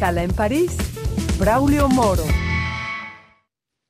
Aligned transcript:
Escala 0.00 0.22
en 0.22 0.32
París, 0.32 0.74
Braulio 1.38 1.86
Moro. 1.90 2.24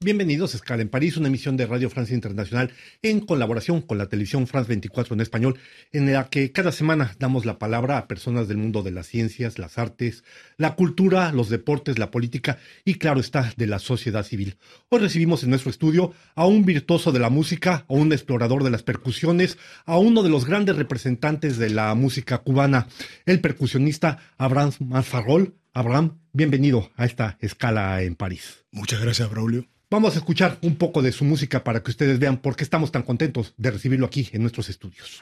Bienvenidos 0.03 0.55
a 0.55 0.57
Escala 0.57 0.83
en 0.83 0.89
París, 0.89 1.17
una 1.17 1.29
emisión 1.29 1.57
de 1.57 1.67
Radio 1.67 1.89
Francia 1.89 2.17
Internacional 2.17 2.73
en 3.01 3.21
colaboración 3.21 3.81
con 3.81 3.97
la 3.97 4.09
televisión 4.09 4.49
France 4.49 4.67
24 4.67 5.15
en 5.15 5.21
español, 5.21 5.59
en 5.93 6.13
la 6.13 6.29
que 6.29 6.51
cada 6.51 6.73
semana 6.73 7.15
damos 7.21 7.45
la 7.45 7.61
palabra 7.61 7.97
a 7.97 8.09
personas 8.09 8.49
del 8.49 8.57
mundo 8.57 8.83
de 8.83 8.91
las 8.91 9.07
ciencias, 9.07 9.61
las 9.61 9.79
artes, 9.79 10.25
la 10.57 10.75
cultura, 10.75 11.31
los 11.31 11.49
deportes, 11.49 12.01
la 12.01 12.11
política 12.11 12.59
y, 12.85 12.95
claro 12.95 13.21
está, 13.21 13.53
de 13.57 13.69
la 13.69 13.79
sociedad 13.79 14.25
civil. 14.25 14.57
Hoy 14.89 14.99
recibimos 14.99 15.45
en 15.45 15.51
nuestro 15.51 15.71
estudio 15.71 16.13
a 16.35 16.45
un 16.45 16.65
virtuoso 16.65 17.13
de 17.13 17.21
la 17.21 17.31
música, 17.31 17.85
a 17.89 17.93
un 17.93 18.13
explorador 18.13 18.65
de 18.65 18.71
las 18.71 18.83
percusiones, 18.83 19.59
a 19.85 19.97
uno 19.97 20.25
de 20.25 20.31
los 20.31 20.45
grandes 20.45 20.75
representantes 20.75 21.57
de 21.57 21.71
la 21.71 21.95
música 21.95 22.39
cubana, 22.39 22.89
el 23.27 23.41
percusionista 23.41 24.19
Abraham 24.39 24.73
Manfarrol. 24.81 25.60
Abraham, 25.73 26.19
bienvenido 26.33 26.91
a 26.97 27.05
esta 27.05 27.39
escala 27.41 28.03
en 28.03 28.17
París. 28.17 28.65
Muchas 28.73 29.01
gracias, 29.01 29.31
Braulio. 29.31 29.67
Vamos 29.89 30.17
a 30.17 30.19
escuchar 30.19 30.59
un 30.63 30.75
poco 30.75 31.01
de 31.01 31.13
su 31.13 31.25
música 31.25 31.63
para 31.63 31.81
que 31.83 31.93
ustedes 31.93 32.19
vean 32.19 32.39
por 32.39 32.57
qué 32.57 32.65
estamos 32.65 32.91
tan 32.91 33.03
contentos 33.05 33.55
de 33.57 33.71
recibirlo 33.71 34.07
aquí 34.07 34.29
en 34.33 34.43
nuestros 34.43 34.69
estudios. 34.69 35.21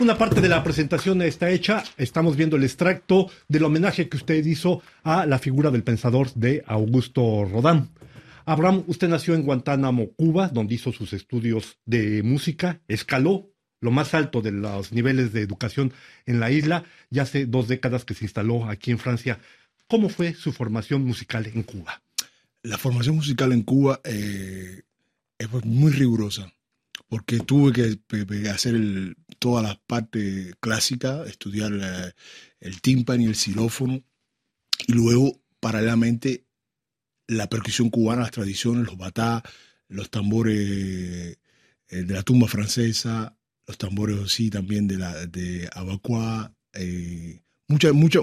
Una 0.00 0.16
parte 0.16 0.40
de 0.40 0.48
la 0.48 0.62
presentación 0.62 1.20
está 1.22 1.50
hecha. 1.50 1.82
Estamos 1.98 2.36
viendo 2.36 2.56
el 2.56 2.64
extracto 2.64 3.30
del 3.48 3.64
homenaje 3.64 4.08
que 4.08 4.16
usted 4.16 4.46
hizo 4.46 4.80
a 5.02 5.26
la 5.26 5.38
figura 5.38 5.70
del 5.70 5.82
pensador 5.82 6.32
de 6.34 6.62
Augusto 6.66 7.44
Rodán. 7.44 7.90
Abraham, 8.48 8.82
usted 8.86 9.08
nació 9.08 9.34
en 9.34 9.42
Guantánamo, 9.42 10.14
Cuba, 10.14 10.48
donde 10.48 10.74
hizo 10.74 10.90
sus 10.90 11.12
estudios 11.12 11.76
de 11.84 12.22
música, 12.22 12.80
escaló 12.88 13.52
lo 13.82 13.90
más 13.90 14.14
alto 14.14 14.40
de 14.40 14.52
los 14.52 14.90
niveles 14.90 15.34
de 15.34 15.42
educación 15.42 15.92
en 16.24 16.40
la 16.40 16.50
isla, 16.50 16.84
ya 17.10 17.24
hace 17.24 17.44
dos 17.44 17.68
décadas 17.68 18.06
que 18.06 18.14
se 18.14 18.24
instaló 18.24 18.64
aquí 18.64 18.90
en 18.90 18.98
Francia. 18.98 19.38
¿Cómo 19.86 20.08
fue 20.08 20.32
su 20.32 20.52
formación 20.52 21.04
musical 21.04 21.46
en 21.46 21.62
Cuba? 21.62 22.00
La 22.62 22.78
formación 22.78 23.16
musical 23.16 23.52
en 23.52 23.64
Cuba 23.64 24.00
eh, 24.04 24.80
es 25.36 25.64
muy 25.66 25.92
rigurosa, 25.92 26.50
porque 27.10 27.40
tuve 27.40 27.74
que 27.74 28.48
hacer 28.48 29.14
toda 29.38 29.60
la 29.60 29.78
parte 29.86 30.54
clásica, 30.58 31.22
estudiar 31.26 31.72
eh, 31.74 32.12
el 32.60 32.80
tímpano 32.80 33.24
y 33.24 33.26
el 33.26 33.36
xilófono, 33.36 34.02
y 34.86 34.92
luego, 34.94 35.38
paralelamente, 35.60 36.47
la 37.28 37.48
percusión 37.48 37.90
cubana, 37.90 38.22
las 38.22 38.32
tradiciones, 38.32 38.86
los 38.86 38.96
batá, 38.96 39.42
los 39.88 40.10
tambores 40.10 40.58
eh, 40.58 42.02
de 42.02 42.14
la 42.14 42.22
tumba 42.22 42.48
francesa, 42.48 43.36
los 43.66 43.78
tambores 43.78 44.18
así 44.18 44.50
también 44.50 44.88
de 44.88 44.98
la 44.98 45.26
de 45.26 45.68
Abacua, 45.72 46.52
eh, 46.72 47.40
mucha, 47.68 47.92
mucha, 47.92 48.20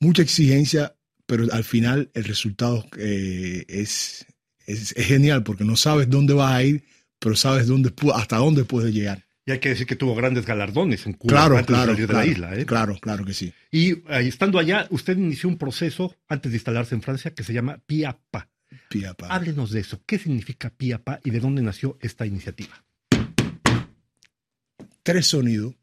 mucha 0.00 0.22
exigencia, 0.22 0.96
pero 1.26 1.52
al 1.52 1.64
final 1.64 2.10
el 2.14 2.24
resultado 2.24 2.86
eh, 2.96 3.64
es, 3.68 4.26
es, 4.66 4.94
genial 4.96 5.42
porque 5.42 5.64
no 5.64 5.76
sabes 5.76 6.08
dónde 6.08 6.34
vas 6.34 6.52
a 6.52 6.62
ir, 6.62 6.84
pero 7.18 7.36
sabes 7.36 7.66
dónde, 7.66 7.92
hasta 8.14 8.36
dónde 8.36 8.64
puedes 8.64 8.94
llegar. 8.94 9.26
Y 9.44 9.50
hay 9.50 9.58
que 9.58 9.70
decir 9.70 9.86
que 9.86 9.96
tuvo 9.96 10.14
grandes 10.14 10.46
galardones 10.46 11.04
en 11.06 11.14
Cuba 11.14 11.32
claro, 11.32 11.58
antes 11.58 11.74
claro, 11.74 11.92
de 11.92 12.06
salir 12.06 12.06
de 12.06 12.12
claro, 12.12 12.26
la 12.26 12.32
isla. 12.32 12.54
¿eh? 12.60 12.66
Claro, 12.66 12.98
claro 13.00 13.24
que 13.24 13.34
sí. 13.34 13.52
Y 13.72 14.04
estando 14.08 14.58
allá, 14.58 14.86
usted 14.90 15.16
inició 15.16 15.48
un 15.48 15.58
proceso 15.58 16.14
antes 16.28 16.52
de 16.52 16.56
instalarse 16.56 16.94
en 16.94 17.02
Francia 17.02 17.34
que 17.34 17.42
se 17.42 17.52
llama 17.52 17.80
PIAPA. 17.84 18.48
PIAPA. 18.88 19.26
Háblenos 19.26 19.72
de 19.72 19.80
eso. 19.80 20.00
¿Qué 20.06 20.18
significa 20.18 20.70
PIAPA 20.70 21.20
y 21.24 21.30
de 21.30 21.40
dónde 21.40 21.60
nació 21.60 21.98
esta 22.00 22.24
iniciativa? 22.24 22.84
Tres 25.02 25.26
sonidos. 25.26 25.74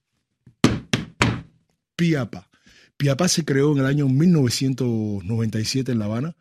PIAPA. 1.98 2.50
PIAPA 2.96 3.28
se 3.28 3.44
creó 3.44 3.74
en 3.74 3.80
el 3.80 3.86
año 3.86 4.08
1997 4.08 5.92
en 5.92 6.00
La 6.00 6.06
Habana. 6.06 6.38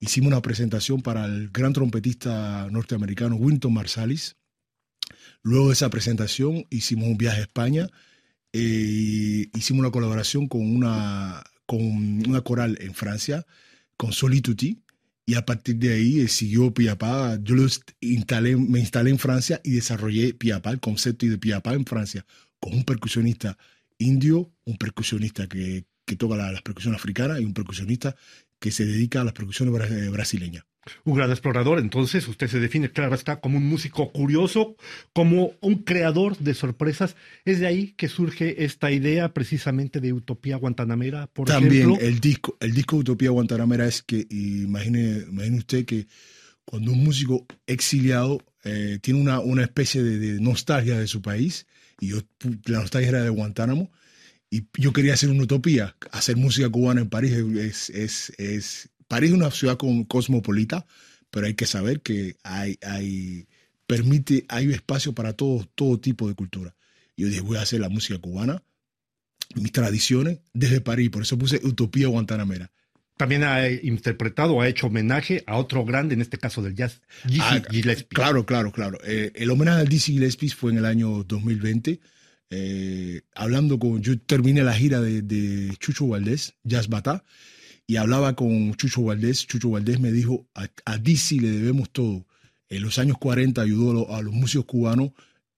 Hicimos 0.00 0.28
una 0.28 0.40
presentación 0.40 1.02
para 1.02 1.26
el 1.26 1.50
gran 1.50 1.74
trompetista 1.74 2.66
norteamericano 2.70 3.36
Winton 3.36 3.74
Marsalis 3.74 4.36
Luego 5.42 5.68
de 5.68 5.74
esa 5.74 5.90
presentación 5.90 6.66
hicimos 6.70 7.08
un 7.08 7.18
viaje 7.18 7.40
a 7.40 7.42
España, 7.42 7.88
eh, 8.52 9.48
hicimos 9.54 9.80
una 9.80 9.90
colaboración 9.90 10.46
con 10.46 10.60
una, 10.60 11.42
con 11.66 11.80
una 11.80 12.42
coral 12.42 12.78
en 12.80 12.94
Francia, 12.94 13.44
con 13.96 14.12
Solituti, 14.12 14.82
y 15.26 15.34
a 15.34 15.46
partir 15.46 15.76
de 15.76 15.94
ahí 15.94 16.20
eh, 16.20 16.28
siguió 16.28 16.72
Piapá. 16.74 17.38
Yo 17.42 17.54
me 17.56 18.80
instalé 18.80 19.10
en 19.10 19.18
Francia 19.18 19.60
y 19.64 19.72
desarrollé 19.72 20.34
Piapá, 20.34 20.70
el 20.70 20.80
concepto 20.80 21.26
de 21.26 21.38
Piapá 21.38 21.74
en 21.74 21.86
Francia, 21.86 22.24
con 22.60 22.74
un 22.74 22.84
percusionista 22.84 23.58
indio, 23.98 24.52
un 24.64 24.76
percusionista 24.76 25.48
que, 25.48 25.86
que 26.04 26.16
toca 26.16 26.36
las 26.36 26.62
percusiones 26.62 27.00
africanas 27.00 27.40
y 27.40 27.44
un 27.44 27.54
percusionista 27.54 28.16
que 28.58 28.70
se 28.70 28.84
dedica 28.84 29.20
a 29.20 29.24
las 29.24 29.32
percusiones 29.32 29.74
brasileñas. 30.10 30.64
Un 31.04 31.14
gran 31.14 31.30
explorador, 31.30 31.78
entonces 31.78 32.26
usted 32.26 32.48
se 32.48 32.58
define, 32.58 32.90
claro, 32.90 33.14
está 33.14 33.40
como 33.40 33.58
un 33.58 33.66
músico 33.68 34.10
curioso, 34.10 34.76
como 35.12 35.52
un 35.60 35.82
creador 35.84 36.36
de 36.38 36.54
sorpresas. 36.54 37.14
Es 37.44 37.60
de 37.60 37.68
ahí 37.68 37.94
que 37.96 38.08
surge 38.08 38.64
esta 38.64 38.90
idea 38.90 39.32
precisamente 39.32 40.00
de 40.00 40.12
Utopía 40.12 40.56
Guantanamera, 40.56 41.28
por 41.28 41.46
También 41.46 41.96
el 42.00 42.18
disco, 42.18 42.56
el 42.60 42.72
disco 42.72 42.96
Utopía 42.96 43.30
Guantanamera 43.30 43.86
es 43.86 44.02
que, 44.02 44.26
imagine, 44.30 45.24
imagine 45.28 45.58
usted 45.58 45.84
que 45.84 46.08
cuando 46.64 46.92
un 46.92 47.04
músico 47.04 47.46
exiliado 47.66 48.42
eh, 48.64 48.98
tiene 49.02 49.20
una, 49.20 49.40
una 49.40 49.62
especie 49.62 50.02
de, 50.02 50.40
nostalgia 50.40 50.98
de 50.98 51.06
su 51.06 51.22
país, 51.22 51.66
y 52.00 52.08
yo, 52.08 52.18
la 52.66 52.80
nostalgia 52.80 53.10
era 53.10 53.22
de 53.22 53.30
Guantánamo, 53.30 53.90
y 54.50 54.66
yo 54.76 54.92
quería 54.92 55.14
hacer 55.14 55.30
una 55.30 55.44
utopía, 55.44 55.96
hacer 56.10 56.36
música 56.36 56.68
cubana 56.68 57.00
en 57.00 57.08
París 57.08 57.32
es, 57.32 57.88
es, 57.90 58.32
es 58.38 58.90
París 59.12 59.28
es 59.28 59.36
una 59.36 59.50
ciudad 59.50 59.76
cosmopolita, 60.08 60.86
pero 61.30 61.46
hay 61.46 61.52
que 61.52 61.66
saber 61.66 62.00
que 62.00 62.38
hay, 62.44 62.78
hay, 62.80 63.46
permite, 63.86 64.46
hay 64.48 64.72
espacio 64.72 65.12
para 65.12 65.34
todo, 65.34 65.68
todo 65.74 66.00
tipo 66.00 66.28
de 66.28 66.34
cultura. 66.34 66.74
Yo 67.14 67.28
dije, 67.28 67.42
voy 67.42 67.58
a 67.58 67.60
hacer 67.60 67.80
la 67.80 67.90
música 67.90 68.18
cubana, 68.18 68.62
mis 69.54 69.70
tradiciones, 69.70 70.38
desde 70.54 70.80
París. 70.80 71.10
Por 71.10 71.24
eso 71.24 71.36
puse 71.36 71.60
Utopía 71.62 72.06
Guantanamera. 72.06 72.70
También 73.18 73.44
ha 73.44 73.68
interpretado, 73.68 74.62
ha 74.62 74.68
hecho 74.68 74.86
homenaje 74.86 75.44
a 75.46 75.58
otro 75.58 75.84
grande, 75.84 76.14
en 76.14 76.22
este 76.22 76.38
caso 76.38 76.62
del 76.62 76.74
jazz, 76.74 77.02
Dizzy 77.24 77.40
ah, 77.42 77.62
Gillespie. 77.70 78.16
Claro, 78.16 78.46
claro, 78.46 78.72
claro. 78.72 78.96
Eh, 79.04 79.30
el 79.34 79.50
homenaje 79.50 79.82
al 79.82 79.88
Dizzy 79.88 80.14
Gillespie 80.14 80.48
fue 80.48 80.72
en 80.72 80.78
el 80.78 80.86
año 80.86 81.22
2020. 81.24 82.00
Eh, 82.48 83.20
hablando 83.34 83.78
con, 83.78 84.00
yo 84.00 84.18
terminé 84.18 84.62
la 84.62 84.72
gira 84.72 85.02
de, 85.02 85.20
de 85.20 85.76
Chucho 85.76 86.06
Valdés, 86.06 86.54
Jazz 86.64 86.88
Bata, 86.88 87.24
y 87.86 87.96
hablaba 87.96 88.34
con 88.34 88.74
Chucho 88.74 89.02
Valdés. 89.02 89.46
Chucho 89.46 89.70
Valdés 89.70 90.00
me 90.00 90.12
dijo, 90.12 90.46
a, 90.54 90.68
a 90.84 90.98
Dizzy 90.98 91.40
le 91.40 91.50
debemos 91.50 91.90
todo. 91.90 92.26
En 92.72 92.82
los 92.82 92.98
años 92.98 93.18
40 93.18 93.60
ayudó 93.60 94.14
a 94.14 94.22
los, 94.22 94.32
músicos 94.32 94.64
cubanos, 94.64 95.10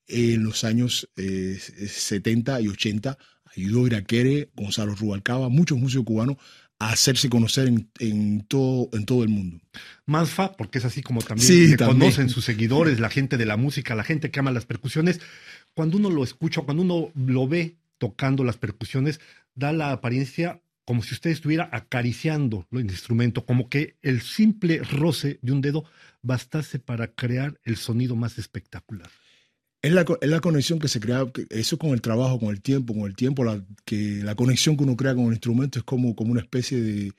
en 0.09 0.43
los 0.43 0.65
años 0.65 1.09
70 1.17 2.59
eh, 2.59 2.63
y 2.63 2.69
80 2.69 3.17
ayudó 3.57 3.85
a 3.85 3.87
Iraquere, 3.87 4.51
Gonzalo 4.57 4.97
Rubalcaba, 4.97 5.49
muchos 5.49 5.79
músicos 5.79 6.07
cubanos 6.07 6.39
a 6.81 6.91
hacerse 6.91 7.31
conocer 7.31 7.69
en, 8.01 8.41
todo, 8.49 8.89
en 8.93 9.07
todo 9.07 9.23
el 9.23 9.29
mundo. 9.29 9.61
Manfa, 10.07 10.57
porque 10.57 10.79
es 10.79 10.85
así 10.85 11.03
como 11.03 11.23
también 11.23 11.71
se 11.71 11.77
conocen 11.77 12.29
sus 12.29 12.45
seguidores, 12.45 12.99
la 12.99 13.11
gente 13.11 13.37
de 13.37 13.47
la 13.47 13.57
música, 13.57 13.95
la 13.95 14.03
gente 14.03 14.33
que 14.33 14.41
ama 14.41 14.51
las 14.51 14.67
percusiones. 14.67 15.21
Cuando 15.73 15.99
uno 15.99 16.11
lo 16.11 16.25
escucha, 16.25 16.63
cuando 16.63 16.83
uno 16.83 17.13
lo 17.15 17.47
ve 17.47 17.77
tocando 17.99 18.43
las 18.43 18.57
percusiones, 18.57 19.21
da 19.55 19.73
la 19.73 19.93
apariencia 19.93 20.61
como 20.85 21.03
si 21.03 21.15
usted 21.15 21.31
estuviera 21.31 21.69
acariciando 21.73 22.67
el 22.73 22.81
instrumento, 22.81 23.45
como 23.47 23.69
que 23.69 23.97
el 24.03 24.21
simple 24.21 24.79
roce 24.79 25.39
de 25.43 25.53
un 25.53 25.61
dedo 25.61 25.85
bastase 26.23 26.79
para 26.79 27.09
crear 27.09 27.59
el 27.65 27.77
sonido 27.77 28.17
más 28.17 28.39
espectacular. 28.39 29.11
Es 29.81 29.93
la, 29.93 30.05
la 30.23 30.41
conexión 30.41 30.79
que 30.79 30.89
se 30.89 31.01
crea, 31.01 31.27
eso 31.51 31.79
con 31.79 31.91
el 31.91 32.01
trabajo, 32.01 32.41
con 32.41 32.51
el 32.51 32.63
tiempo, 32.63 32.95
con 32.95 33.05
el 33.05 33.15
tiempo, 33.15 33.45
la, 33.45 33.63
que 33.85 34.23
la 34.23 34.35
conexión 34.35 34.77
que 34.77 34.85
uno 34.85 34.97
crea 34.97 35.15
con 35.15 35.27
el 35.27 35.33
instrumento 35.33 35.79
es 35.79 35.85
como, 35.85 36.15
como 36.15 36.33
una 36.33 36.41
especie 36.41 36.81
de... 36.81 37.13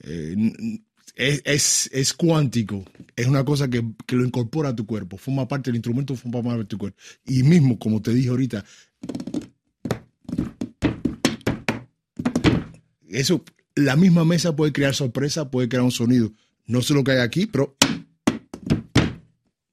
Eh, 0.00 0.80
es, 1.16 1.88
es, 1.92 2.12
cuántico, 2.12 2.84
es 3.14 3.26
una 3.28 3.44
cosa 3.44 3.70
que, 3.70 3.84
que, 4.04 4.16
lo 4.16 4.24
incorpora 4.24 4.70
a 4.70 4.74
tu 4.74 4.84
cuerpo, 4.84 5.16
forma 5.16 5.46
parte 5.46 5.70
del 5.70 5.76
instrumento, 5.76 6.16
forma 6.16 6.42
parte 6.42 6.58
de 6.58 6.64
tu 6.64 6.78
cuerpo. 6.78 7.00
Y 7.24 7.44
mismo, 7.44 7.78
como 7.78 8.02
te 8.02 8.12
dije 8.12 8.30
ahorita, 8.30 8.64
Eso, 13.14 13.44
la 13.76 13.94
misma 13.96 14.24
mesa 14.24 14.56
puede 14.56 14.72
crear 14.72 14.94
sorpresa, 14.94 15.50
puede 15.50 15.68
crear 15.68 15.84
un 15.84 15.92
sonido. 15.92 16.32
No 16.66 16.82
sé 16.82 16.94
lo 16.94 17.04
que 17.04 17.12
hay 17.12 17.18
aquí, 17.18 17.46
pero... 17.46 17.76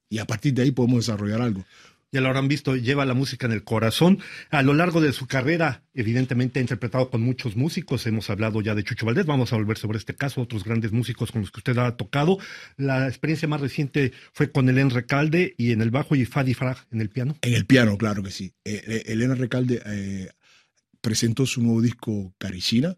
Y 0.09 0.19
a 0.19 0.25
partir 0.25 0.53
de 0.53 0.63
ahí 0.63 0.71
podemos 0.71 1.05
desarrollar 1.05 1.41
algo. 1.41 1.65
ya 2.11 2.19
lo 2.19 2.27
habrán 2.27 2.49
visto, 2.49 2.75
lleva 2.75 3.05
la 3.05 3.13
música 3.13 3.47
en 3.47 3.53
el 3.53 3.63
corazón. 3.63 4.19
A 4.49 4.61
lo 4.61 4.73
largo 4.73 4.99
de 4.99 5.13
su 5.13 5.25
carrera, 5.25 5.83
evidentemente 5.93 6.59
ha 6.59 6.61
interpretado 6.61 7.09
con 7.09 7.21
muchos 7.21 7.55
músicos. 7.55 8.05
Hemos 8.05 8.29
hablado 8.29 8.61
ya 8.61 8.75
de 8.75 8.83
Chucho 8.83 9.05
Valdés, 9.05 9.25
vamos 9.25 9.53
a 9.53 9.55
volver 9.55 9.77
sobre 9.77 9.97
este 9.97 10.13
caso, 10.13 10.41
otros 10.41 10.65
grandes 10.65 10.91
músicos 10.91 11.31
con 11.31 11.41
los 11.41 11.49
que 11.49 11.61
usted 11.61 11.77
ha 11.77 11.95
tocado. 11.95 12.37
La 12.75 13.07
experiencia 13.07 13.47
más 13.47 13.61
reciente 13.61 14.11
fue 14.33 14.51
con 14.51 14.69
Elena 14.69 14.89
Recalde 14.89 15.55
y 15.57 15.71
en 15.71 15.81
el 15.81 15.89
bajo 15.89 16.15
y 16.15 16.25
Fadi 16.25 16.53
Frag 16.53 16.77
en 16.91 17.01
el 17.01 17.09
piano. 17.09 17.37
En 17.41 17.53
el 17.53 17.65
piano, 17.65 17.97
claro 17.97 18.21
que 18.21 18.31
sí. 18.31 18.53
Eh, 18.65 18.83
eh, 18.85 19.03
Elena 19.07 19.33
Recalde 19.33 19.81
eh, 19.85 20.29
presentó 20.99 21.45
su 21.45 21.61
nuevo 21.63 21.81
disco 21.81 22.35
Caricina, 22.37 22.97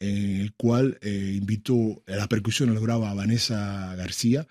en 0.00 0.40
el 0.40 0.52
cual 0.54 0.98
invitó 1.02 2.02
a 2.06 2.16
la 2.16 2.28
percusión, 2.28 2.74
lo 2.74 2.80
graba 2.80 3.14
Vanessa 3.14 3.94
García 3.96 4.46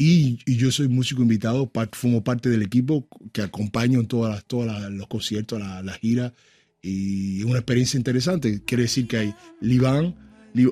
y, 0.00 0.38
yo 0.46 0.70
soy 0.70 0.86
músico 0.86 1.22
invitado, 1.22 1.70
formo 1.92 2.22
parte 2.22 2.48
del 2.48 2.62
equipo 2.62 3.08
que 3.32 3.42
acompaño 3.42 3.98
en 3.98 4.06
todas 4.06 4.44
todos 4.44 4.92
los 4.92 5.08
conciertos, 5.08 5.58
la, 5.58 5.82
la, 5.82 5.92
gira. 5.94 6.32
Y 6.80 7.40
es 7.40 7.44
una 7.44 7.58
experiencia 7.58 7.98
interesante. 7.98 8.62
Quiere 8.64 8.84
decir 8.84 9.08
que 9.08 9.16
hay 9.16 9.34
Libán, 9.60 10.14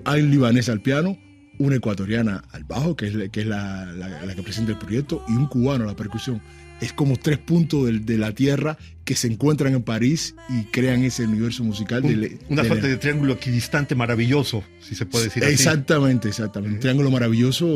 hay 0.05 0.23
un 0.23 0.31
libanés 0.31 0.69
al 0.69 0.81
piano, 0.81 1.19
una 1.59 1.75
ecuatoriana 1.75 2.45
al 2.53 2.63
bajo, 2.63 2.95
que 2.95 3.09
es, 3.09 3.31
que 3.31 3.41
es 3.41 3.47
la, 3.49 3.85
la, 3.87 4.35
que 4.37 4.43
presenta 4.45 4.71
el 4.71 4.79
proyecto, 4.79 5.25
y 5.27 5.33
un 5.33 5.49
cubano 5.49 5.83
a 5.83 5.89
la 5.89 5.97
percusión. 5.97 6.41
Es 6.81 6.93
como 6.93 7.17
tres 7.17 7.39
puntos 7.39 7.87
de, 7.87 7.99
de, 8.01 8.19
la 8.19 8.33
tierra 8.33 8.77
que 9.05 9.15
se 9.15 9.29
encuentran 9.29 9.73
en 9.75 9.83
París 9.83 10.35
y 10.49 10.65
crean 10.65 11.05
ese 11.05 11.25
universo 11.25 11.65
musical. 11.65 12.03
de, 12.03 12.39
una 12.49 12.65
suerte 12.65 12.89
de 12.89 12.97
triángulo 12.97 13.35
equidistante 13.35 13.95
maravilloso, 13.95 14.65
si 14.81 14.95
se 14.95 15.07
puede 15.07 15.27
decir 15.27 15.45
exactamente, 15.45 16.29
así. 16.29 16.43
Exactamente, 16.43 16.75
Un 16.75 16.81
triángulo 16.81 17.11
maravilloso 17.11 17.67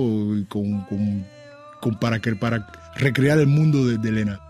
con, 0.48 0.84
con 0.84 1.24
para, 2.00 2.20
para 2.38 2.66
recrear 2.96 3.38
el 3.38 3.46
mundo 3.46 3.86
de, 3.86 4.08
Elena. 4.08 4.40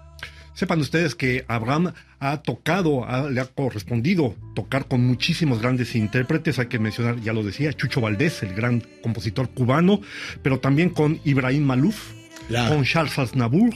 Sepan 0.54 0.80
ustedes 0.80 1.14
que 1.14 1.44
Abraham 1.48 1.92
ha 2.18 2.42
tocado, 2.42 3.06
le 3.30 3.40
ha 3.40 3.46
correspondido 3.46 4.34
tocar 4.54 4.88
con 4.88 5.06
muchísimos 5.06 5.60
grandes 5.60 5.94
intérpretes. 5.94 6.58
Hay 6.58 6.66
que 6.66 6.78
mencionar, 6.78 7.20
ya 7.20 7.32
lo 7.32 7.42
decía, 7.42 7.72
Chucho 7.72 8.00
Valdés, 8.00 8.42
el 8.42 8.54
gran 8.54 8.82
compositor 9.02 9.50
cubano, 9.50 10.00
pero 10.42 10.60
también 10.60 10.90
con 10.90 11.20
Ibrahim 11.24 11.64
Malouf, 11.64 12.12
con 12.68 12.84
Charles 12.84 13.18
Aznavour, 13.18 13.72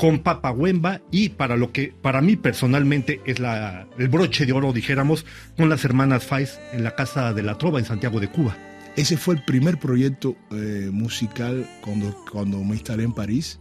con 0.00 0.20
Papa 0.20 0.50
Wemba 0.50 1.02
y 1.10 1.28
para 1.28 1.58
lo 1.58 1.72
que 1.72 1.92
para 2.00 2.22
mí 2.22 2.34
personalmente 2.34 3.20
es 3.26 3.38
la, 3.38 3.86
el 3.98 4.08
broche 4.08 4.46
de 4.46 4.52
oro, 4.54 4.72
dijéramos, 4.72 5.26
con 5.58 5.68
las 5.68 5.84
hermanas 5.84 6.24
Faiz 6.24 6.58
en 6.72 6.84
la 6.84 6.94
Casa 6.94 7.34
de 7.34 7.42
la 7.42 7.58
Trova 7.58 7.80
en 7.80 7.84
Santiago 7.84 8.18
de 8.18 8.30
Cuba. 8.30 8.56
Ese 8.96 9.18
fue 9.18 9.34
el 9.34 9.44
primer 9.44 9.78
proyecto 9.78 10.36
eh, 10.52 10.88
musical 10.90 11.68
cuando, 11.82 12.16
cuando 12.32 12.64
me 12.64 12.76
instalé 12.76 13.04
en 13.04 13.12
París. 13.12 13.60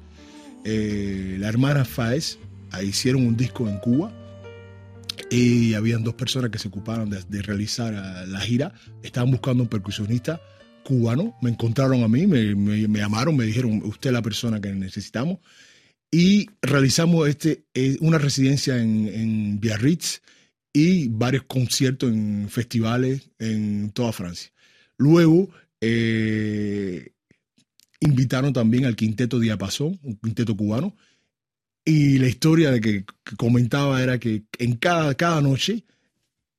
Eh, 0.64 1.36
la 1.40 1.50
hermana 1.50 1.86
hicieron 2.82 3.28
un 3.28 3.36
disco 3.36 3.68
en 3.68 3.78
Cuba 3.80 4.10
y 5.30 5.74
habían 5.74 6.06
dos 6.06 6.14
personas 6.14 6.52
que 6.52 6.58
se 6.58 6.70
ocuparon 6.70 7.10
de, 7.10 7.42
realizar 7.42 7.94
ah, 7.94 8.24
la 8.26 8.40
gira. 8.40 8.74
Estaban 9.04 9.30
buscando 9.30 9.64
un 9.64 9.70
percusionista 9.70 10.40
cubano. 10.86 11.36
Me 11.42 11.50
encontraron 11.50 12.02
a 12.02 12.08
mí, 12.08 12.28
me, 12.28 12.56
me, 12.56 13.00
llamaron, 13.00 13.36
me 13.36 13.44
dijeron, 13.44 13.82
usted 13.84 14.12
es 14.12 14.14
la 14.14 14.22
persona 14.22 14.62
que 14.62 14.72
necesitamos. 14.72 15.40
Y 16.12 16.50
realizamos 16.62 17.28
este, 17.28 17.66
eh, 17.74 17.98
una 18.02 18.18
residencia 18.18 18.78
en, 18.78 19.08
en 19.08 19.60
Biarritz 19.60 20.22
y 20.74 21.08
varios 21.08 21.44
conciertos 21.44 22.12
en 22.12 22.48
festivales 22.50 23.30
en 23.40 23.92
toda 23.92 24.12
Francia. 24.12 24.52
Luego 24.98 25.50
eh, 25.82 27.14
invitaron 28.00 28.54
también 28.54 28.86
al 28.86 28.96
quinteto 28.96 29.40
Diapasón, 29.40 30.00
un 30.04 30.18
quinteto 30.18 30.56
cubano, 30.56 30.96
y 31.86 32.20
la 32.20 32.28
historia 32.28 32.72
de 32.72 32.82
que, 32.82 33.06
comentaba 33.38 34.02
era 34.04 34.20
que 34.20 34.44
en 34.58 34.76
cada, 34.76 35.16
cada 35.16 35.42
noche 35.42 35.86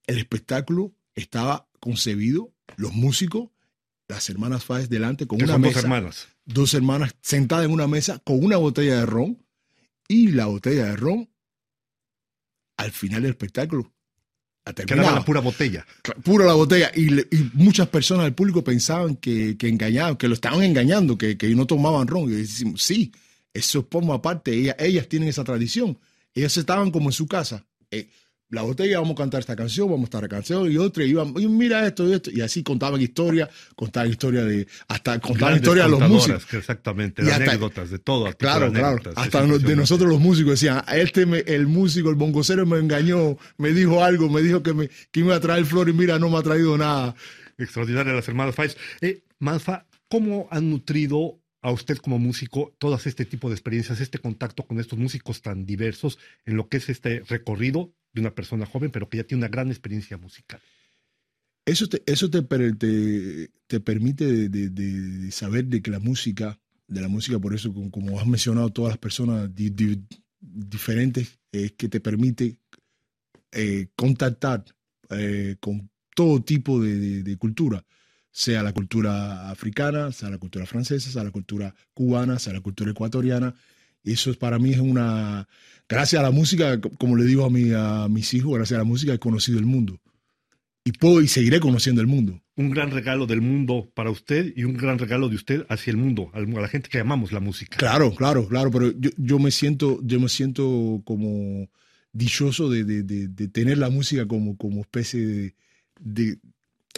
el 0.06 0.18
espectáculo 0.18 0.92
estaba 1.14 1.68
concebido, 1.78 2.52
los 2.76 2.92
músicos, 2.92 3.50
las 4.08 4.28
hermanas 4.28 4.64
Fáez 4.64 4.88
delante 4.88 5.26
con 5.26 5.42
una 5.42 5.58
mesa. 5.58 5.80
Hermanas. 5.80 6.28
Dos 6.52 6.74
hermanas 6.74 7.14
sentadas 7.20 7.66
en 7.66 7.72
una 7.72 7.86
mesa 7.86 8.18
con 8.20 8.42
una 8.44 8.56
botella 8.56 8.96
de 9.00 9.06
ron 9.06 9.44
y 10.08 10.28
la 10.28 10.46
botella 10.46 10.86
de 10.86 10.96
ron 10.96 11.30
al 12.76 12.90
final 12.92 13.22
del 13.22 13.32
espectáculo 13.32 13.92
que 14.74 14.94
era 14.94 15.12
la 15.12 15.24
pura 15.24 15.40
botella. 15.40 15.86
Pura 16.22 16.46
la 16.46 16.54
botella. 16.54 16.90
Y, 16.94 17.10
muchas 17.54 17.88
personas 17.88 18.24
del 18.24 18.34
público 18.34 18.62
pensaban 18.62 19.16
que, 19.16 19.56
que 19.56 19.68
engañaban, 19.68 20.16
que 20.16 20.28
lo 20.28 20.34
estaban 20.34 20.62
engañando, 20.62 21.16
que, 21.16 21.36
que 21.36 21.48
no 21.54 21.66
tomaban 21.66 22.06
ron. 22.06 22.30
Y 22.30 22.34
decimos, 22.34 22.82
sí, 22.82 23.12
eso 23.52 23.86
forma 23.90 24.20
parte. 24.20 24.54
Ellas, 24.54 24.76
ellas 24.78 25.08
tienen 25.08 25.28
esa 25.28 25.44
tradición. 25.44 25.98
Ellas 26.34 26.56
estaban 26.56 26.90
como 26.90 27.08
en 27.08 27.12
su 27.12 27.26
casa. 27.26 27.66
Eh, 27.90 28.08
la 28.50 28.62
botella, 28.62 28.98
vamos 28.98 29.12
a 29.12 29.16
cantar 29.16 29.40
esta 29.40 29.54
canción, 29.56 29.88
vamos 29.88 30.02
a 30.02 30.04
estar 30.04 30.22
la 30.22 30.28
canción 30.28 30.70
y 30.70 30.76
otra, 30.76 31.04
y, 31.04 31.10
iban, 31.10 31.32
y 31.36 31.46
mira 31.46 31.86
esto 31.86 32.08
y 32.08 32.14
esto, 32.14 32.30
y 32.30 32.40
así 32.40 32.62
contaban 32.62 33.00
historias, 33.00 33.48
contaban 33.76 34.10
historias 34.10 34.44
de, 34.46 34.66
hasta 34.88 35.20
contaban 35.20 35.56
historias 35.56 35.86
de 35.86 35.98
los 35.98 36.08
músicos. 36.08 36.46
exactamente, 36.52 37.22
de 37.22 37.32
anécdotas, 37.32 37.90
de 37.90 37.98
todo. 37.98 38.30
Claro, 38.36 38.72
claro, 38.72 39.00
hasta 39.14 39.46
de 39.46 39.76
nosotros 39.76 40.08
los 40.08 40.20
músicos 40.20 40.52
decían, 40.52 40.82
este, 40.92 41.22
el 41.54 41.66
músico, 41.66 42.10
el 42.10 42.16
bongocero 42.16 42.66
me 42.66 42.78
engañó, 42.78 43.38
me 43.56 43.70
dijo 43.70 44.02
algo, 44.02 44.28
me 44.28 44.42
dijo 44.42 44.62
que 44.62 44.74
me, 44.74 44.88
que 44.88 45.20
iba 45.20 45.36
a 45.36 45.40
traer 45.40 45.64
flor 45.64 45.88
y 45.88 45.92
mira, 45.92 46.18
no 46.18 46.28
me 46.28 46.38
ha 46.38 46.42
traído 46.42 46.76
nada. 46.76 47.14
Extraordinaria 47.56 48.12
las 48.12 48.26
hermanas 48.26 48.54
Faiz. 48.54 48.76
Eh, 49.00 49.22
Manfa, 49.38 49.86
¿cómo 50.08 50.48
han 50.50 50.70
nutrido 50.70 51.40
a 51.62 51.70
usted 51.70 51.98
como 51.98 52.18
músico 52.18 52.74
todas 52.78 53.06
este 53.06 53.24
tipo 53.24 53.48
de 53.48 53.54
experiencias, 53.54 54.00
este 54.00 54.18
contacto 54.18 54.64
con 54.64 54.80
estos 54.80 54.98
músicos 54.98 55.42
tan 55.42 55.66
diversos 55.66 56.18
en 56.46 56.56
lo 56.56 56.68
que 56.68 56.78
es 56.78 56.88
este 56.88 57.22
recorrido 57.28 57.92
de 58.12 58.20
una 58.20 58.34
persona 58.34 58.66
joven, 58.66 58.90
pero 58.90 59.08
que 59.08 59.18
ya 59.18 59.24
tiene 59.24 59.42
una 59.44 59.48
gran 59.48 59.68
experiencia 59.68 60.16
musical. 60.16 60.60
Eso 61.64 61.88
te, 61.88 62.02
eso 62.06 62.30
te, 62.30 62.42
te, 63.66 63.80
permite 63.80 64.48
de, 64.48 65.30
saber 65.30 65.66
de 65.66 65.82
que 65.82 65.90
la 65.90 66.00
música, 66.00 66.58
de 66.88 67.00
la 67.00 67.08
música, 67.08 67.38
por 67.38 67.54
eso, 67.54 67.72
como, 67.90 68.18
has 68.18 68.26
mencionado, 68.26 68.70
todas 68.70 68.90
las 68.92 68.98
personas 68.98 69.50
diferentes, 70.40 71.38
es 71.52 71.72
que 71.72 71.88
te 71.88 72.00
permite 72.00 72.56
eh, 73.52 73.88
contactar 73.94 74.64
eh, 75.10 75.56
con 75.60 75.90
todo 76.14 76.42
tipo 76.42 76.80
de, 76.80 77.36
cultura, 77.38 77.84
sea 78.30 78.62
la 78.62 78.72
cultura 78.72 79.50
africana, 79.50 80.12
sea 80.12 80.30
la 80.30 80.38
cultura 80.38 80.66
francesa, 80.66 81.10
sea 81.10 81.24
la 81.24 81.30
cultura 81.30 81.74
cubana, 81.94 82.38
sea 82.38 82.54
la 82.54 82.60
cultura 82.60 82.90
ecuatoriana. 82.90 83.54
Eso 84.04 84.32
para 84.34 84.58
mí 84.58 84.72
es 84.72 84.78
una, 84.78 85.48
gracias 85.88 86.20
a 86.20 86.22
la 86.22 86.30
música, 86.30 86.80
como 86.80 87.16
le 87.16 87.24
digo 87.24 87.44
a, 87.44 87.50
mi, 87.50 87.72
a 87.74 88.08
mis 88.08 88.32
hijos, 88.34 88.54
gracias 88.54 88.76
a 88.76 88.82
la 88.82 88.84
música 88.84 89.12
he 89.12 89.18
conocido 89.18 89.58
el 89.58 89.66
mundo. 89.66 90.00
Y 90.84 90.92
puedo 90.92 91.20
y 91.20 91.28
seguiré 91.28 91.60
conociendo 91.60 92.00
el 92.00 92.06
mundo. 92.06 92.40
Un 92.56 92.70
gran 92.70 92.90
regalo 92.90 93.26
del 93.26 93.42
mundo 93.42 93.90
para 93.94 94.10
usted 94.10 94.52
y 94.56 94.64
un 94.64 94.74
gran 94.74 94.98
regalo 94.98 95.28
de 95.28 95.36
usted 95.36 95.66
hacia 95.68 95.90
el 95.90 95.98
mundo, 95.98 96.30
a 96.32 96.40
la 96.40 96.68
gente 96.68 96.88
que 96.88 96.98
amamos 96.98 97.32
la 97.32 97.40
música. 97.40 97.76
Claro, 97.76 98.14
claro, 98.14 98.48
claro, 98.48 98.70
pero 98.70 98.90
yo, 98.98 99.10
yo 99.18 99.38
me 99.38 99.50
siento, 99.50 100.00
yo 100.02 100.18
me 100.18 100.28
siento 100.28 101.02
como 101.04 101.68
dichoso 102.12 102.70
de, 102.70 102.84
de, 102.84 103.02
de, 103.02 103.48
tener 103.48 103.78
la 103.78 103.90
música 103.90 104.26
como, 104.26 104.56
como 104.56 104.80
especie 104.80 105.54
de, 106.00 106.38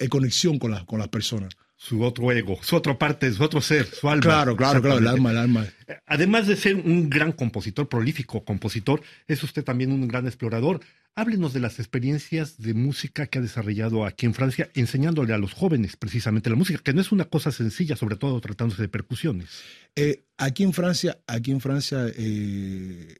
conexión 0.08 0.58
con, 0.58 0.70
la, 0.70 0.84
con 0.86 0.98
las 0.98 1.08
personas 1.08 1.54
su 1.82 2.00
otro 2.04 2.30
ego, 2.30 2.60
su 2.62 2.76
otra 2.76 2.96
parte, 2.96 3.32
su 3.32 3.42
otro 3.42 3.60
ser, 3.60 3.86
su 3.86 4.08
alma. 4.08 4.22
Claro, 4.22 4.56
claro, 4.56 4.80
claro, 4.80 4.98
el 4.98 5.08
alma, 5.08 5.32
el 5.32 5.38
alma. 5.38 5.66
Además 6.06 6.46
de 6.46 6.54
ser 6.54 6.76
un 6.76 7.10
gran 7.10 7.32
compositor, 7.32 7.88
prolífico 7.88 8.44
compositor, 8.44 9.02
es 9.26 9.42
usted 9.42 9.64
también 9.64 9.90
un 9.90 10.06
gran 10.06 10.26
explorador. 10.26 10.80
Háblenos 11.16 11.52
de 11.52 11.58
las 11.58 11.80
experiencias 11.80 12.56
de 12.58 12.74
música 12.74 13.26
que 13.26 13.40
ha 13.40 13.42
desarrollado 13.42 14.06
aquí 14.06 14.26
en 14.26 14.34
Francia, 14.34 14.70
enseñándole 14.74 15.34
a 15.34 15.38
los 15.38 15.54
jóvenes 15.54 15.96
precisamente 15.96 16.50
la 16.50 16.56
música, 16.56 16.80
que 16.84 16.92
no 16.92 17.00
es 17.00 17.10
una 17.10 17.24
cosa 17.24 17.50
sencilla, 17.50 17.96
sobre 17.96 18.14
todo 18.14 18.40
tratándose 18.40 18.80
de 18.80 18.88
percusiones. 18.88 19.48
Eh, 19.96 20.22
aquí 20.38 20.62
en 20.62 20.74
Francia, 20.74 21.18
aquí 21.26 21.50
en 21.50 21.60
Francia 21.60 22.06
eh, 22.16 23.16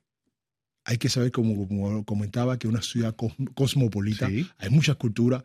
hay 0.85 0.99
que 0.99 1.09
saber, 1.09 1.33
como, 1.33 1.67
como, 1.67 2.05
comentaba, 2.05 2.61
que 2.61 2.69
es 2.69 2.73
una 2.73 2.83
ciudad 2.83 3.17
cosmopolita, 3.55 4.29
hay 4.29 4.71
muchas 4.71 4.95
culturas. 4.95 5.43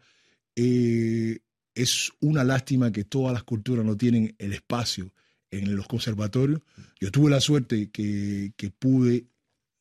Eh, 0.55 1.39
es 1.77 2.11
una 2.19 2.43
lástima 2.43 2.91
que 2.91 3.03
todas 3.03 3.33
las 3.33 3.43
culturas 3.43 3.85
no 3.85 3.95
tienen 3.95 4.35
el 4.39 4.53
espacio 4.53 5.13
en 5.51 5.75
los 5.75 5.87
conservatorios. 5.87 6.61
Yo 6.99 7.11
tuve 7.11 7.29
la 7.29 7.39
suerte 7.39 7.89
que, 7.91 8.51
pude 8.79 9.27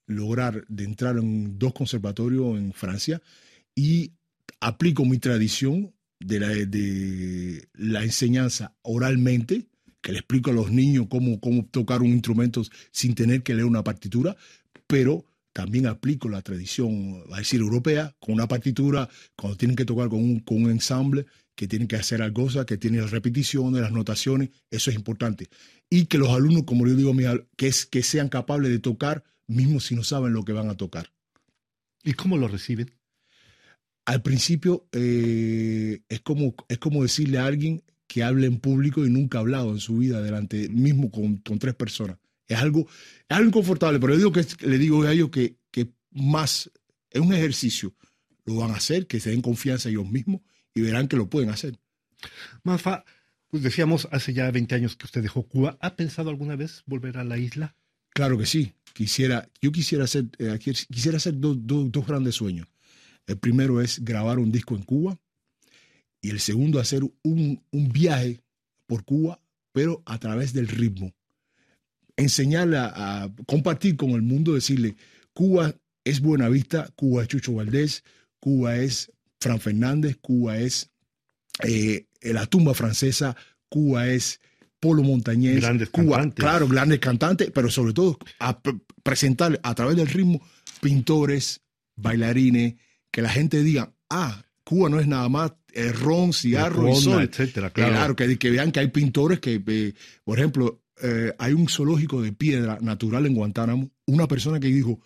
lograr 0.06 0.64
de 0.68 0.84
entrar 0.84 1.16
en 1.16 1.58
dos 1.58 1.72
conservatorios 1.72 2.58
en 2.58 2.72
Francia 2.72 3.20
y 3.74 4.12
aplico 4.60 5.04
mi 5.04 5.18
tradición 5.18 5.92
de 6.20 6.40
la, 6.40 6.48
de 6.48 7.68
la 7.74 8.04
enseñanza 8.04 8.76
oralmente, 8.82 9.66
que 10.02 10.12
le 10.12 10.18
explico 10.18 10.50
a 10.50 10.54
los 10.54 10.70
niños 10.70 11.06
cómo, 11.08 11.40
cómo 11.40 11.66
tocar 11.66 12.02
un 12.02 12.08
instrumento 12.08 12.62
sin 12.92 13.14
tener 13.14 13.42
que 13.42 13.54
leer 13.54 13.66
una 13.66 13.82
partitura, 13.82 14.36
pero 14.86 15.24
también 15.52 15.86
aplico 15.86 16.28
la 16.28 16.42
tradición, 16.42 17.24
a 17.32 17.38
decir, 17.38 17.60
europea, 17.60 18.14
con 18.20 18.34
una 18.34 18.46
partitura, 18.46 19.08
cuando 19.34 19.56
tienen 19.56 19.74
que 19.74 19.86
tocar 19.86 20.10
con 20.10 20.20
un, 20.20 20.40
con 20.40 20.62
un 20.62 20.70
ensamble, 20.70 21.24
que 21.56 21.66
tienen 21.66 21.88
que 21.88 21.96
hacer 21.96 22.22
algo, 22.22 22.48
que 22.66 22.76
tienen 22.76 23.00
las 23.00 23.10
repeticiones, 23.10 23.80
las 23.80 23.90
notaciones, 23.90 24.50
eso 24.70 24.90
es 24.90 24.96
importante. 24.96 25.48
Y 25.88 26.04
que 26.04 26.18
los 26.18 26.28
alumnos, 26.28 26.64
como 26.64 26.86
yo 26.86 26.94
digo, 26.94 27.14
que, 27.56 27.66
es, 27.66 27.86
que 27.86 28.02
sean 28.02 28.28
capaces 28.28 28.68
de 28.68 28.78
tocar 28.78 29.24
mismo 29.48 29.80
si 29.80 29.96
no 29.96 30.04
saben 30.04 30.34
lo 30.34 30.44
que 30.44 30.52
van 30.52 30.68
a 30.68 30.76
tocar. 30.76 31.12
¿Y 32.04 32.12
cómo 32.12 32.36
lo 32.36 32.46
reciben? 32.46 32.92
Al 34.04 34.22
principio 34.22 34.86
eh, 34.92 36.02
es, 36.08 36.20
como, 36.20 36.54
es 36.68 36.78
como 36.78 37.02
decirle 37.02 37.38
a 37.38 37.46
alguien 37.46 37.82
que 38.06 38.22
hable 38.22 38.46
en 38.46 38.58
público 38.58 39.04
y 39.04 39.10
nunca 39.10 39.38
ha 39.38 39.40
hablado 39.40 39.70
en 39.70 39.80
su 39.80 39.96
vida 39.96 40.20
delante 40.20 40.68
mismo 40.68 41.10
con, 41.10 41.38
con 41.38 41.58
tres 41.58 41.74
personas. 41.74 42.18
Es 42.46 42.58
algo, 42.58 42.80
es 42.80 43.36
algo 43.36 43.48
inconfortable, 43.48 43.98
pero 43.98 44.12
yo 44.12 44.18
digo 44.18 44.32
que, 44.32 44.46
le 44.66 44.78
digo 44.78 45.02
a 45.02 45.12
ellos 45.12 45.30
que, 45.30 45.56
que 45.70 45.90
más 46.10 46.70
es 47.10 47.20
un 47.20 47.32
ejercicio. 47.32 47.94
Lo 48.44 48.56
van 48.56 48.70
a 48.70 48.74
hacer, 48.76 49.06
que 49.06 49.18
se 49.18 49.30
den 49.30 49.42
confianza 49.42 49.88
ellos 49.88 50.08
mismos 50.08 50.42
y 50.76 50.82
verán 50.82 51.08
que 51.08 51.16
lo 51.16 51.28
pueden 51.28 51.48
hacer. 51.48 51.78
Manfa, 52.62 53.04
pues 53.48 53.62
decíamos 53.62 54.06
hace 54.12 54.34
ya 54.34 54.50
20 54.50 54.74
años 54.74 54.94
que 54.94 55.06
usted 55.06 55.22
dejó 55.22 55.42
Cuba. 55.42 55.78
¿Ha 55.80 55.96
pensado 55.96 56.28
alguna 56.28 56.54
vez 56.54 56.82
volver 56.84 57.16
a 57.16 57.24
la 57.24 57.38
isla? 57.38 57.74
Claro 58.10 58.36
que 58.36 58.44
sí. 58.44 58.74
Quisiera, 58.92 59.48
yo 59.62 59.72
quisiera 59.72 60.04
hacer, 60.04 60.26
eh, 60.38 60.58
quisiera 60.58 61.16
hacer 61.16 61.40
dos, 61.40 61.56
dos 61.58 62.06
grandes 62.06 62.34
sueños. 62.34 62.68
El 63.26 63.38
primero 63.38 63.80
es 63.80 64.04
grabar 64.04 64.38
un 64.38 64.52
disco 64.52 64.76
en 64.76 64.82
Cuba 64.82 65.18
y 66.20 66.28
el 66.28 66.40
segundo 66.40 66.78
hacer 66.78 67.02
un, 67.22 67.62
un 67.70 67.88
viaje 67.88 68.42
por 68.86 69.04
Cuba, 69.04 69.40
pero 69.72 70.02
a 70.04 70.18
través 70.18 70.52
del 70.52 70.68
ritmo. 70.68 71.14
Enseñarle 72.18 72.76
a, 72.76 73.22
a, 73.22 73.34
compartir 73.46 73.96
con 73.96 74.10
el 74.10 74.22
mundo, 74.22 74.52
decirle, 74.52 74.96
Cuba 75.32 75.74
es 76.04 76.20
Buena 76.20 76.50
Vista, 76.50 76.90
Cuba 76.96 77.22
es 77.22 77.28
Chucho 77.28 77.54
Valdés, 77.54 78.04
Cuba 78.40 78.76
es 78.76 79.10
Fran 79.46 79.60
Fernández, 79.60 80.18
Cuba 80.20 80.58
es 80.58 80.90
eh, 81.62 82.06
la 82.20 82.46
tumba 82.46 82.74
francesa, 82.74 83.36
Cuba 83.68 84.08
es 84.08 84.40
Polo 84.80 85.02
Montañés, 85.02 85.60
grandes 85.60 85.88
Cuba, 85.90 86.18
cantantes. 86.18 86.44
claro, 86.44 86.68
grandes 86.68 86.98
cantantes, 86.98 87.50
pero 87.54 87.70
sobre 87.70 87.92
todo 87.92 88.18
a 88.40 88.60
presentar 89.02 89.58
a 89.62 89.74
través 89.74 89.96
del 89.96 90.08
ritmo 90.08 90.42
pintores, 90.80 91.62
bailarines, 91.96 92.74
que 93.10 93.22
la 93.22 93.30
gente 93.30 93.62
diga, 93.62 93.92
ah, 94.10 94.42
Cuba 94.64 94.88
no 94.88 94.98
es 94.98 95.06
nada 95.06 95.28
más 95.28 95.52
el 95.72 95.92
ron, 95.92 96.32
cigarro 96.32 96.88
y 96.88 96.96
sol. 96.96 97.22
etcétera, 97.22 97.70
claro. 97.70 97.92
claro 97.92 98.16
que, 98.16 98.38
que, 98.38 98.50
vean 98.50 98.72
que 98.72 98.80
hay 98.80 98.88
pintores 98.88 99.40
que, 99.40 99.62
eh, 99.64 99.94
por 100.24 100.38
ejemplo, 100.38 100.82
eh, 101.02 101.32
hay 101.38 101.52
un 101.52 101.68
zoológico 101.68 102.20
de 102.22 102.32
piedra 102.32 102.78
natural 102.80 103.26
en 103.26 103.34
Guantánamo. 103.34 103.90
Una 104.06 104.26
persona 104.26 104.58
que 104.58 104.68
dijo, 104.68 105.00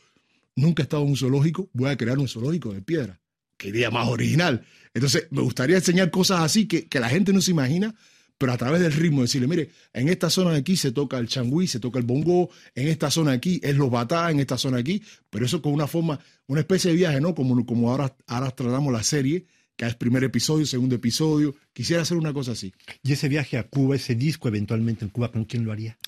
nunca 0.57 0.83
he 0.83 0.85
estado 0.85 1.03
en 1.03 1.11
un 1.11 1.17
zoológico, 1.17 1.69
voy 1.73 1.91
a 1.91 1.97
crear 1.97 2.19
un 2.19 2.29
zoológico 2.29 2.73
de 2.73 2.83
piedra. 2.83 3.20
Idea 3.69 3.91
más 3.91 4.09
original. 4.09 4.65
Entonces, 4.95 5.29
me 5.31 5.43
gustaría 5.43 5.77
enseñar 5.77 6.11
cosas 6.11 6.41
así 6.41 6.67
que, 6.67 6.89
que, 6.89 7.01
la 7.01 7.09
gente 7.09 7.33
no 7.33 7.41
se 7.41 7.53
imagina, 7.53 7.95
pero 8.39 8.53
a 8.53 8.57
través 8.57 8.81
del 8.81 8.93
ritmo, 8.93 9.23
decirle, 9.23 9.47
mire, 9.47 9.71
en 9.93 10.09
esta 10.09 10.31
zona 10.31 10.53
de 10.53 10.59
aquí 10.59 10.77
se 10.77 10.93
toca 10.93 11.19
el 11.19 11.29
changüí, 11.29 11.67
se 11.67 11.79
toca 11.79 11.99
el 11.99 12.05
bongo, 12.05 12.51
en 12.75 12.89
esta 12.89 13.11
zona 13.11 13.33
de 13.33 13.37
aquí 13.37 13.61
es 13.63 13.77
los 13.77 13.91
batá, 13.91 14.31
en 14.31 14.41
esta 14.41 14.57
zona 14.57 14.79
de 14.79 14.81
aquí, 14.81 15.03
pero 15.29 15.45
eso 15.45 15.61
con 15.63 15.73
una 15.73 15.87
forma, 15.87 16.19
una 16.47 16.61
especie 16.61 16.91
de 16.91 16.97
viaje, 16.97 17.21
¿no? 17.21 17.35
Como, 17.35 17.65
como 17.67 17.91
ahora, 17.91 18.17
ahora 18.27 18.51
tratamos 18.51 18.93
la 18.93 19.03
serie, 19.03 19.47
que 19.77 19.87
es 19.87 19.95
primer 19.95 20.25
episodio, 20.25 20.67
segundo 20.67 20.95
episodio. 20.97 21.55
Quisiera 21.73 22.03
hacer 22.03 22.17
una 22.17 22.33
cosa 22.33 22.53
así. 22.53 22.73
¿Y 23.03 23.13
ese 23.13 23.29
viaje 23.29 23.57
a 23.57 23.63
Cuba, 23.63 23.97
ese 23.97 24.15
disco 24.15 24.49
eventualmente 24.49 25.05
en 25.05 25.11
Cuba, 25.11 25.31
con 25.31 25.45
quién 25.45 25.65
lo 25.65 25.73
haría? 25.73 25.99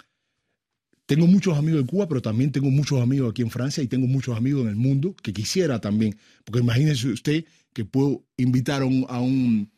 Tengo 1.12 1.26
muchos 1.26 1.58
amigos 1.58 1.82
en 1.82 1.86
Cuba, 1.86 2.08
pero 2.08 2.22
también 2.22 2.52
tengo 2.52 2.70
muchos 2.70 2.98
amigos 2.98 3.32
aquí 3.32 3.42
en 3.42 3.50
Francia 3.50 3.82
y 3.82 3.86
tengo 3.86 4.06
muchos 4.06 4.34
amigos 4.34 4.62
en 4.62 4.68
el 4.68 4.76
mundo 4.76 5.14
que 5.22 5.34
quisiera 5.34 5.78
también. 5.78 6.16
Porque 6.42 6.60
imagínese 6.60 7.08
usted 7.08 7.44
que 7.74 7.84
puedo 7.84 8.24
invitar 8.38 8.80
a 8.80 8.86
un, 8.86 9.04
a 9.10 9.20
un, 9.20 9.70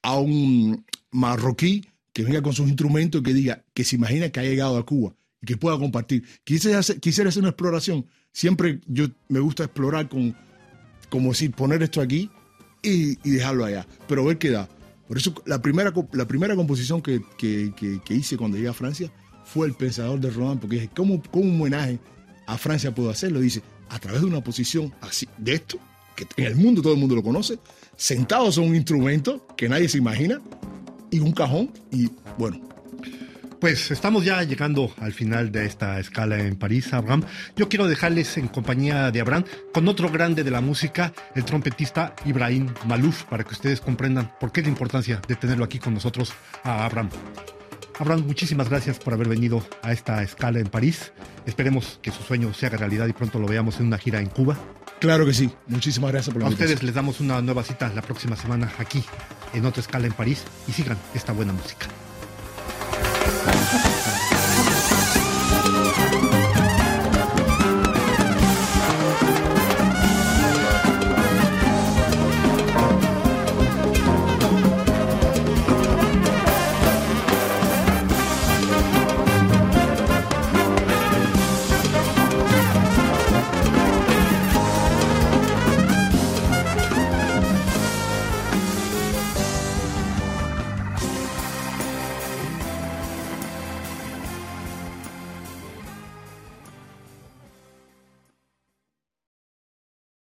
a 0.00 0.18
un 0.18 0.86
marroquí 1.10 1.84
que 2.14 2.22
venga 2.22 2.40
con 2.40 2.54
sus 2.54 2.66
instrumentos 2.66 3.20
y 3.20 3.24
que 3.24 3.34
diga 3.34 3.62
que 3.74 3.84
se 3.84 3.96
imagina 3.96 4.30
que 4.30 4.40
ha 4.40 4.42
llegado 4.42 4.78
a 4.78 4.86
Cuba 4.86 5.14
y 5.42 5.46
que 5.46 5.58
pueda 5.58 5.76
compartir. 5.76 6.24
Quisiera 6.44 6.78
hacer, 6.78 6.98
quisiera 6.98 7.28
hacer 7.28 7.42
una 7.42 7.50
exploración. 7.50 8.06
Siempre 8.32 8.80
yo 8.86 9.08
me 9.28 9.40
gusta 9.40 9.64
explorar 9.64 10.08
con, 10.08 10.34
como 11.10 11.32
decir, 11.32 11.50
poner 11.50 11.82
esto 11.82 12.00
aquí 12.00 12.30
y, 12.82 13.18
y 13.22 13.32
dejarlo 13.32 13.66
allá, 13.66 13.86
pero 14.08 14.24
ver 14.24 14.38
qué 14.38 14.48
da. 14.48 14.66
Por 15.08 15.18
eso 15.18 15.34
la 15.44 15.60
primera, 15.60 15.92
la 16.12 16.26
primera 16.26 16.56
composición 16.56 17.02
que, 17.02 17.20
que, 17.36 17.74
que, 17.76 18.00
que 18.02 18.14
hice 18.14 18.38
cuando 18.38 18.56
llegué 18.56 18.70
a 18.70 18.72
Francia 18.72 19.12
fue 19.44 19.66
El 19.66 19.74
Pensador 19.74 20.20
de 20.20 20.30
Rodin, 20.30 20.58
porque 20.58 20.76
dije, 20.76 20.90
¿cómo, 20.94 21.22
¿cómo 21.30 21.44
un 21.44 21.60
homenaje 21.60 21.98
a 22.46 22.58
Francia 22.58 22.94
puedo 22.94 23.10
hacerlo? 23.10 23.40
Dice, 23.40 23.62
a 23.88 23.98
través 23.98 24.20
de 24.20 24.26
una 24.26 24.42
posición 24.42 24.92
así, 25.00 25.28
de 25.38 25.54
esto, 25.54 25.78
que 26.16 26.26
en 26.36 26.46
el 26.46 26.56
mundo 26.56 26.82
todo 26.82 26.94
el 26.94 26.98
mundo 26.98 27.14
lo 27.14 27.22
conoce, 27.22 27.58
sentados 27.96 28.58
en 28.58 28.64
un 28.64 28.74
instrumento 28.74 29.46
que 29.56 29.68
nadie 29.68 29.88
se 29.88 29.98
imagina, 29.98 30.40
y 31.10 31.20
un 31.20 31.32
cajón, 31.32 31.70
y 31.92 32.10
bueno. 32.38 32.60
Pues 33.60 33.90
estamos 33.90 34.24
ya 34.24 34.42
llegando 34.42 34.92
al 34.98 35.14
final 35.14 35.50
de 35.50 35.64
esta 35.64 35.98
escala 35.98 36.38
en 36.38 36.56
París, 36.56 36.92
Abraham. 36.92 37.22
Yo 37.56 37.68
quiero 37.68 37.86
dejarles 37.86 38.36
en 38.36 38.48
compañía 38.48 39.10
de 39.10 39.20
Abraham 39.22 39.44
con 39.72 39.88
otro 39.88 40.10
grande 40.10 40.44
de 40.44 40.50
la 40.50 40.60
música, 40.60 41.14
el 41.34 41.46
trompetista 41.46 42.14
Ibrahim 42.26 42.68
Malouf, 42.86 43.22
para 43.24 43.42
que 43.42 43.54
ustedes 43.54 43.80
comprendan 43.80 44.32
por 44.38 44.52
qué 44.52 44.60
es 44.60 44.66
la 44.66 44.70
importancia 44.70 45.22
de 45.26 45.36
tenerlo 45.36 45.64
aquí 45.64 45.78
con 45.78 45.94
nosotros 45.94 46.32
a 46.62 46.84
Abraham. 46.84 47.08
Abraham, 47.98 48.24
muchísimas 48.26 48.68
gracias 48.68 48.98
por 48.98 49.14
haber 49.14 49.28
venido 49.28 49.62
a 49.82 49.92
esta 49.92 50.22
escala 50.22 50.58
en 50.58 50.66
París. 50.66 51.12
Esperemos 51.46 51.98
que 52.02 52.10
su 52.10 52.22
sueño 52.22 52.52
se 52.52 52.66
haga 52.66 52.78
realidad 52.78 53.06
y 53.06 53.12
pronto 53.12 53.38
lo 53.38 53.46
veamos 53.46 53.78
en 53.80 53.86
una 53.86 53.98
gira 53.98 54.20
en 54.20 54.28
Cuba. 54.28 54.56
Claro 55.00 55.26
que 55.26 55.34
sí. 55.34 55.50
Muchísimas 55.66 56.10
gracias 56.10 56.32
por 56.32 56.42
la 56.42 56.48
A 56.48 56.50
ustedes 56.50 56.82
les 56.82 56.94
damos 56.94 57.20
una 57.20 57.40
nueva 57.42 57.62
cita 57.62 57.90
la 57.94 58.02
próxima 58.02 58.36
semana 58.36 58.72
aquí 58.78 59.04
en 59.52 59.64
otra 59.66 59.80
escala 59.80 60.06
en 60.06 60.12
París 60.12 60.42
y 60.66 60.72
sigan 60.72 60.98
esta 61.14 61.32
buena 61.32 61.52
música. 61.52 61.86